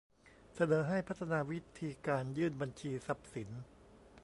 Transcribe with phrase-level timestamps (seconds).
[0.55, 3.49] เสนอให้พัฒนาวิธีการยื่นบัญชีทรัพย์สิน